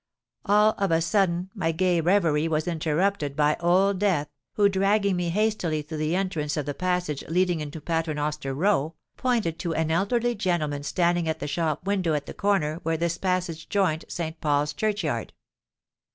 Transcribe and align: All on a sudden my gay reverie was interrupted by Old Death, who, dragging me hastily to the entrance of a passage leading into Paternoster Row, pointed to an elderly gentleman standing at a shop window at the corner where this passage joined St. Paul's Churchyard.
All 0.45 0.73
on 0.79 0.91
a 0.91 0.99
sudden 0.99 1.51
my 1.53 1.71
gay 1.71 2.01
reverie 2.01 2.47
was 2.47 2.67
interrupted 2.67 3.35
by 3.35 3.55
Old 3.59 3.99
Death, 3.99 4.29
who, 4.53 4.67
dragging 4.67 5.15
me 5.15 5.29
hastily 5.29 5.83
to 5.83 5.95
the 5.95 6.15
entrance 6.15 6.57
of 6.57 6.67
a 6.67 6.73
passage 6.73 7.23
leading 7.27 7.59
into 7.59 7.79
Paternoster 7.79 8.55
Row, 8.55 8.95
pointed 9.15 9.59
to 9.59 9.75
an 9.75 9.91
elderly 9.91 10.33
gentleman 10.33 10.81
standing 10.81 11.29
at 11.29 11.43
a 11.43 11.47
shop 11.47 11.85
window 11.85 12.15
at 12.15 12.25
the 12.25 12.33
corner 12.33 12.79
where 12.81 12.97
this 12.97 13.19
passage 13.19 13.69
joined 13.69 14.05
St. 14.09 14.41
Paul's 14.41 14.73
Churchyard. 14.73 15.33